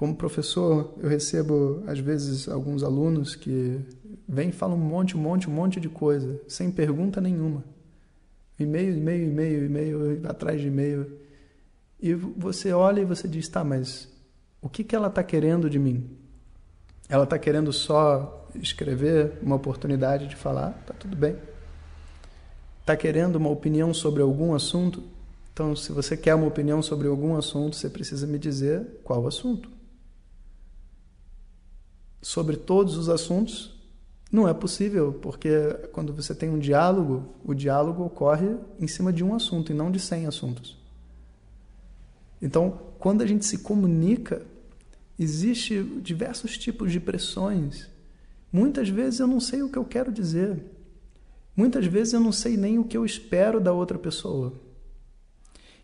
[0.00, 3.78] Como professor, eu recebo às vezes alguns alunos que
[4.26, 7.62] vêm e falam um monte, um monte, um monte de coisa, sem pergunta nenhuma.
[8.58, 11.18] E-mail, e-mail, e-mail, e-mail, atrás de e-mail.
[12.00, 14.08] E você olha e você diz, tá, mas
[14.62, 16.08] o que, que ela está querendo de mim?
[17.06, 20.82] Ela está querendo só escrever uma oportunidade de falar?
[20.86, 21.36] Tá tudo bem.
[22.80, 25.02] Está querendo uma opinião sobre algum assunto?
[25.52, 29.78] Então, se você quer uma opinião sobre algum assunto, você precisa me dizer qual assunto
[32.22, 33.80] sobre todos os assuntos
[34.30, 35.50] não é possível, porque
[35.92, 39.90] quando você tem um diálogo, o diálogo ocorre em cima de um assunto e não
[39.90, 40.78] de 100 assuntos.
[42.40, 44.46] Então, quando a gente se comunica,
[45.18, 47.88] existe diversos tipos de pressões.
[48.52, 50.64] Muitas vezes eu não sei o que eu quero dizer.
[51.56, 54.54] Muitas vezes eu não sei nem o que eu espero da outra pessoa.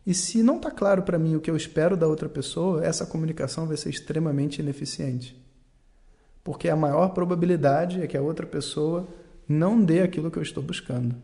[0.06, 3.04] E se não está claro para mim o que eu espero da outra pessoa, essa
[3.04, 5.45] comunicação vai ser extremamente ineficiente
[6.46, 9.04] porque a maior probabilidade é que a outra pessoa
[9.48, 11.16] não dê aquilo que eu estou buscando.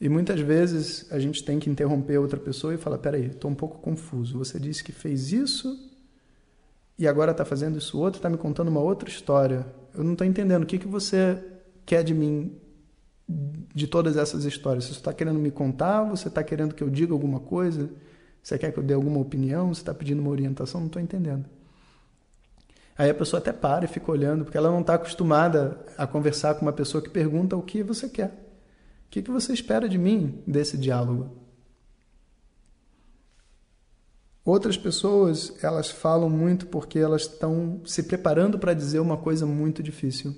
[0.00, 3.48] E muitas vezes a gente tem que interromper a outra pessoa e falar: peraí, estou
[3.48, 4.36] um pouco confuso.
[4.38, 5.78] Você disse que fez isso
[6.98, 9.64] e agora está fazendo isso outro, está me contando uma outra história.
[9.94, 11.40] Eu não estou entendendo o que, que você
[11.86, 12.58] quer de mim
[13.72, 14.86] de todas essas histórias.
[14.86, 16.02] Você está querendo me contar?
[16.02, 17.88] Você está querendo que eu diga alguma coisa?
[18.42, 19.72] Você quer que eu dê alguma opinião?
[19.72, 20.80] Você está pedindo uma orientação?
[20.80, 21.53] Não estou entendendo.
[22.96, 26.54] Aí a pessoa até para e fica olhando, porque ela não está acostumada a conversar
[26.54, 28.28] com uma pessoa que pergunta o que você quer.
[29.06, 31.44] O que, que você espera de mim desse diálogo?
[34.44, 39.82] Outras pessoas, elas falam muito porque elas estão se preparando para dizer uma coisa muito
[39.82, 40.36] difícil.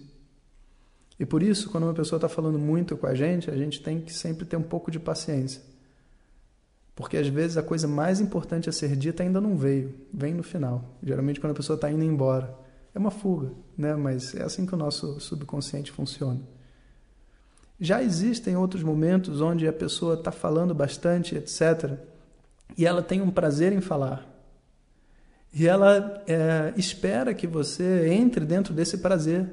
[1.18, 4.00] E por isso, quando uma pessoa está falando muito com a gente, a gente tem
[4.00, 5.60] que sempre ter um pouco de paciência.
[6.96, 10.42] Porque às vezes a coisa mais importante a ser dita ainda não veio, vem no
[10.42, 10.96] final.
[11.02, 12.52] Geralmente quando a pessoa está indo embora.
[12.94, 13.94] É uma fuga, né?
[13.94, 16.40] mas é assim que o nosso subconsciente funciona.
[17.78, 21.98] Já existem outros momentos onde a pessoa está falando bastante, etc.,
[22.76, 24.26] e ela tem um prazer em falar.
[25.52, 29.46] E ela é, espera que você entre dentro desse prazer.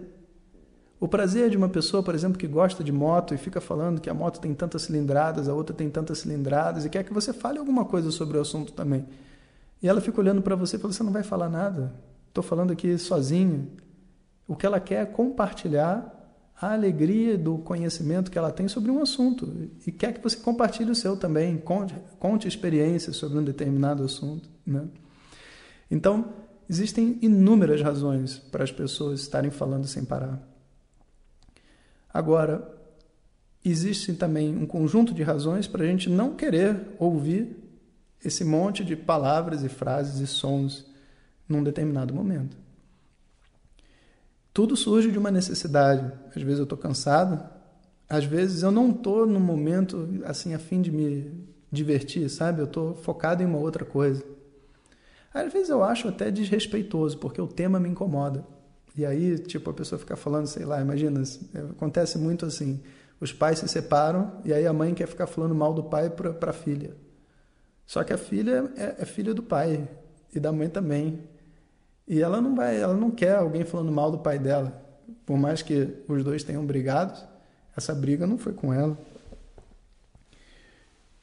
[1.04, 4.10] O prazer de uma pessoa, por exemplo, que gosta de moto e fica falando que
[4.10, 7.60] a moto tem tantas cilindradas, a outra tem tantas cilindradas, e quer que você fale
[7.60, 9.06] alguma coisa sobre o assunto também.
[9.82, 11.94] E ela fica olhando para você e fala: Você não vai falar nada.
[12.30, 13.68] Estou falando aqui sozinho.
[14.48, 16.10] O que ela quer é compartilhar
[16.56, 19.70] a alegria do conhecimento que ela tem sobre um assunto.
[19.86, 24.48] E quer que você compartilhe o seu também, conte, conte experiências sobre um determinado assunto.
[24.66, 24.86] Né?
[25.92, 26.30] Então,
[26.70, 30.53] existem inúmeras razões para as pessoas estarem falando sem parar.
[32.14, 32.72] Agora,
[33.66, 37.58] existe também um conjunto de razões para a gente não querer ouvir
[38.24, 40.86] esse monte de palavras e frases e sons
[41.48, 42.56] num determinado momento.
[44.54, 46.12] Tudo surge de uma necessidade.
[46.36, 47.44] Às vezes eu estou cansado,
[48.08, 51.32] às vezes eu não estou no momento assim a fim de me
[51.72, 52.62] divertir, sabe?
[52.62, 54.24] Eu estou focado em uma outra coisa.
[55.34, 58.46] Às vezes eu acho até desrespeitoso, porque o tema me incomoda.
[58.96, 61.24] E aí, tipo, a pessoa fica falando, sei lá, imagina,
[61.72, 62.80] acontece muito assim,
[63.20, 66.50] os pais se separam e aí a mãe quer ficar falando mal do pai para
[66.50, 66.96] a filha.
[67.86, 69.88] Só que a filha é, é filha do pai
[70.34, 71.22] e da mãe também.
[72.08, 74.82] E ela não vai, ela não quer alguém falando mal do pai dela.
[75.26, 77.18] Por mais que os dois tenham brigado,
[77.76, 78.98] essa briga não foi com ela.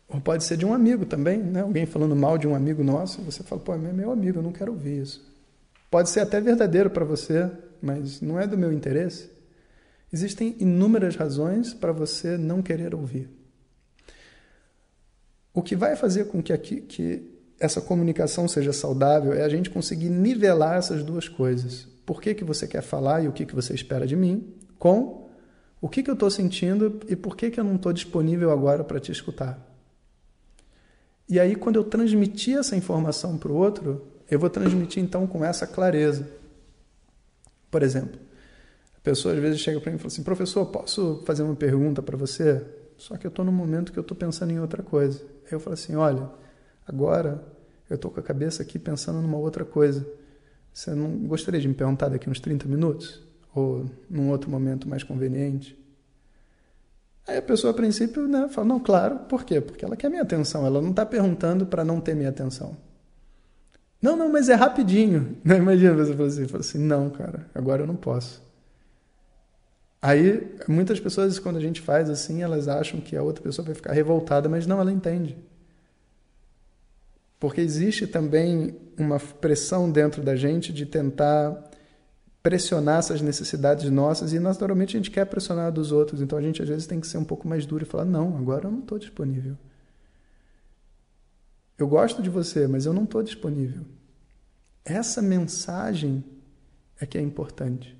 [0.08, 1.60] Ou pode ser de um amigo também, né?
[1.60, 4.52] Alguém falando mal de um amigo nosso, você fala, pô, é meu amigo, eu não
[4.52, 5.29] quero ouvir isso.
[5.90, 7.50] Pode ser até verdadeiro para você,
[7.82, 9.30] mas não é do meu interesse.
[10.12, 13.28] Existem inúmeras razões para você não querer ouvir.
[15.52, 17.28] O que vai fazer com que, aqui, que
[17.58, 21.88] essa comunicação seja saudável é a gente conseguir nivelar essas duas coisas.
[22.06, 25.28] Por que, que você quer falar e o que, que você espera de mim, com
[25.80, 28.84] o que, que eu estou sentindo e por que, que eu não estou disponível agora
[28.84, 29.66] para te escutar.
[31.28, 35.44] E aí, quando eu transmitir essa informação para o outro, eu vou transmitir então com
[35.44, 36.28] essa clareza.
[37.70, 38.18] Por exemplo,
[38.96, 42.02] a pessoa às vezes chega para mim e fala assim: professor, posso fazer uma pergunta
[42.02, 42.64] para você?
[42.96, 45.20] Só que eu estou no momento que eu estou pensando em outra coisa.
[45.46, 46.28] Aí eu falo assim: olha,
[46.86, 47.42] agora
[47.88, 50.06] eu estou com a cabeça aqui pensando numa outra coisa.
[50.72, 53.22] Você não gostaria de me perguntar daqui uns 30 minutos?
[53.54, 55.76] Ou num outro momento mais conveniente?
[57.26, 59.60] Aí a pessoa, a princípio, né, fala: Não, claro, por quê?
[59.60, 62.76] Porque ela quer minha atenção, ela não está perguntando para não ter minha atenção.
[64.00, 65.36] Não, não, mas é rapidinho.
[65.44, 68.42] Não, imagina você falar assim, assim: Não, cara, agora eu não posso.
[70.02, 73.74] Aí, muitas pessoas, quando a gente faz assim, elas acham que a outra pessoa vai
[73.74, 75.36] ficar revoltada, mas não, ela entende.
[77.38, 81.70] Porque existe também uma pressão dentro da gente de tentar
[82.42, 86.62] pressionar essas necessidades nossas e naturalmente a gente quer pressionar dos outros, então a gente
[86.62, 88.80] às vezes tem que ser um pouco mais duro e falar: não, agora eu não
[88.80, 89.56] estou disponível.
[91.80, 93.82] Eu gosto de você, mas eu não estou disponível.
[94.84, 96.22] Essa mensagem
[97.00, 97.96] é que é importante.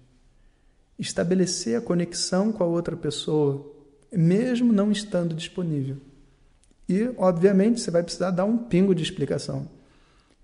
[0.99, 3.67] Estabelecer a conexão com a outra pessoa,
[4.12, 5.97] mesmo não estando disponível.
[6.88, 9.67] E, obviamente, você vai precisar dar um pingo de explicação.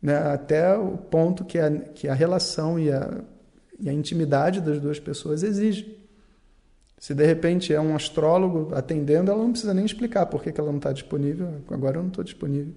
[0.00, 0.17] Né?
[0.17, 3.23] Até o ponto que a, que a relação e a
[3.79, 5.97] e a intimidade das duas pessoas exige.
[6.99, 10.71] Se de repente é um astrólogo atendendo, ela não precisa nem explicar por que, ela
[10.71, 11.49] não está disponível.
[11.71, 12.73] Agora eu não estou disponível.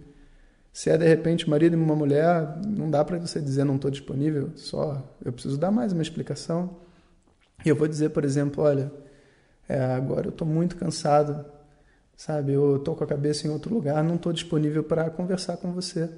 [0.71, 3.91] Se é de repente marido e uma mulher, não dá para você dizer não estou
[3.91, 6.77] disponível, só eu preciso dar mais uma explicação.
[7.65, 8.91] E eu vou dizer, por exemplo, olha,
[9.67, 11.45] é, agora eu estou muito cansado,
[12.15, 12.53] sabe?
[12.53, 16.09] Eu estou com a cabeça em outro lugar, não estou disponível para conversar com você.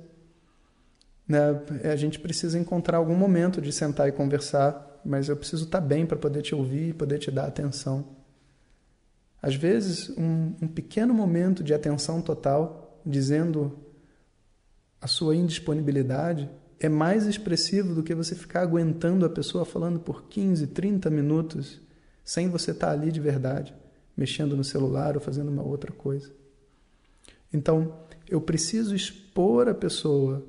[1.27, 1.61] Né?
[1.91, 6.05] A gente precisa encontrar algum momento de sentar e conversar, mas eu preciso estar bem
[6.05, 8.05] para poder te ouvir e poder te dar atenção.
[9.41, 13.79] Às vezes, um, um pequeno momento de atenção total, dizendo
[15.01, 16.47] a sua indisponibilidade,
[16.79, 21.81] é mais expressivo do que você ficar aguentando a pessoa falando por 15, 30 minutos
[22.23, 23.73] sem você estar ali de verdade,
[24.15, 26.31] mexendo no celular ou fazendo uma outra coisa.
[27.51, 27.93] Então,
[28.29, 30.45] eu preciso expor a pessoa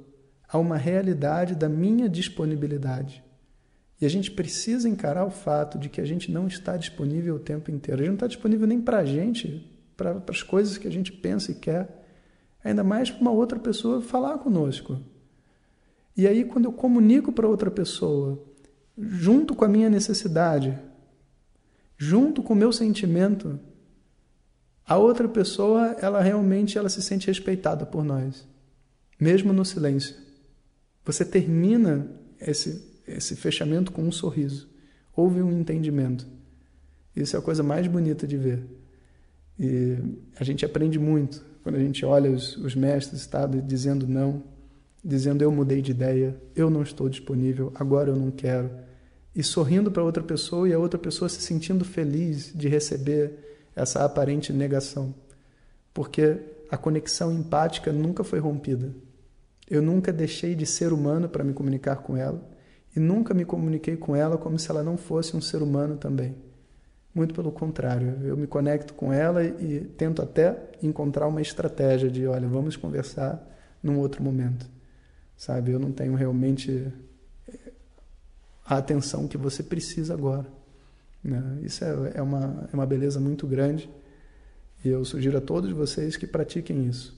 [0.48, 3.24] a uma realidade da minha disponibilidade.
[4.00, 7.40] E a gente precisa encarar o fato de que a gente não está disponível o
[7.40, 8.00] tempo inteiro.
[8.00, 11.12] A gente não está disponível nem para a gente, para as coisas que a gente
[11.12, 12.01] pensa e quer.
[12.64, 15.00] Ainda mais para uma outra pessoa falar conosco.
[16.16, 18.42] E aí, quando eu comunico para outra pessoa,
[18.96, 20.78] junto com a minha necessidade,
[21.96, 23.58] junto com o meu sentimento,
[24.86, 28.46] a outra pessoa, ela realmente ela se sente respeitada por nós,
[29.18, 30.16] mesmo no silêncio.
[31.04, 32.08] Você termina
[32.40, 34.68] esse, esse fechamento com um sorriso.
[35.14, 36.26] Houve um entendimento.
[37.14, 38.81] Isso é a coisa mais bonita de ver.
[39.58, 39.98] E
[40.38, 44.42] a gente aprende muito quando a gente olha os, os mestres tá, dizendo não,
[45.04, 48.70] dizendo eu mudei de ideia, eu não estou disponível, agora eu não quero.
[49.34, 54.04] E sorrindo para outra pessoa e a outra pessoa se sentindo feliz de receber essa
[54.04, 55.14] aparente negação.
[55.94, 56.38] Porque
[56.70, 58.94] a conexão empática nunca foi rompida.
[59.70, 62.42] Eu nunca deixei de ser humano para me comunicar com ela
[62.94, 66.34] e nunca me comuniquei com ela como se ela não fosse um ser humano também.
[67.14, 72.26] Muito pelo contrário, eu me conecto com ela e tento até encontrar uma estratégia de,
[72.26, 73.42] olha, vamos conversar
[73.82, 74.66] num outro momento.
[75.36, 76.90] Sabe, eu não tenho realmente
[77.48, 77.72] eh,
[78.64, 80.46] a atenção que você precisa agora.
[81.22, 81.58] Né?
[81.62, 83.90] Isso é, é, uma, é uma beleza muito grande
[84.84, 87.14] e eu sugiro a todos vocês que pratiquem isso.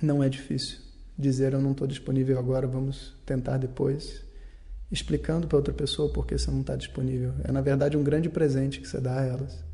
[0.00, 0.78] Não é difícil
[1.18, 4.24] dizer eu não estou disponível agora, vamos tentar depois,
[4.92, 7.32] explicando para outra pessoa por que você não está disponível.
[7.44, 9.64] É na verdade um grande presente que você dá a elas.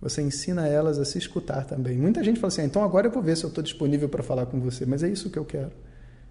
[0.00, 1.96] Você ensina elas a se escutar também.
[1.96, 4.22] Muita gente fala assim: ah, então agora eu vou ver se eu estou disponível para
[4.22, 4.84] falar com você.
[4.84, 5.72] Mas é isso que eu quero.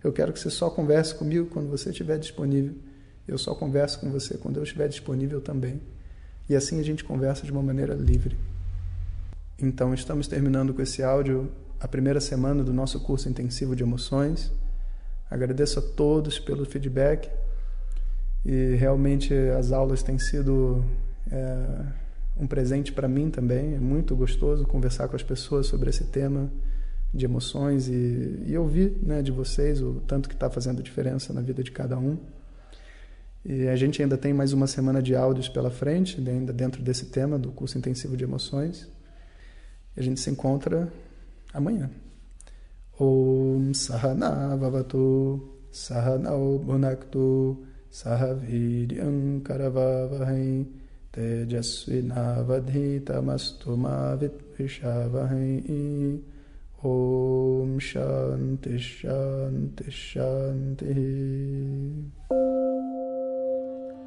[0.03, 2.75] Eu quero que você só converse comigo quando você estiver disponível.
[3.27, 5.81] Eu só converso com você quando eu estiver disponível também.
[6.47, 8.37] E assim a gente conversa de uma maneira livre.
[9.57, 14.51] Então, estamos terminando com esse áudio a primeira semana do nosso curso intensivo de emoções.
[15.31, 17.31] Agradeço a todos pelo feedback
[18.45, 20.85] e realmente as aulas têm sido
[21.31, 21.65] é,
[22.37, 23.73] um presente para mim também.
[23.73, 26.51] É muito gostoso conversar com as pessoas sobre esse tema
[27.11, 31.41] de emoções e, e ouvir né, de vocês o tanto que está fazendo diferença na
[31.41, 32.17] vida de cada um.
[33.43, 37.05] E a gente ainda tem mais uma semana de áudios pela frente, ainda dentro desse
[37.05, 38.87] tema do curso intensivo de emoções.
[39.95, 40.91] E a gente se encontra
[41.53, 41.89] amanhã.
[42.99, 50.67] Om Sahana Vavatu Sahanao Bhunaktu Sahaviryam Karavavahai
[51.13, 56.19] Tejasvinavadhitamastu Mavitvishavahai
[56.83, 60.85] Om Shanti Shanti Shanti.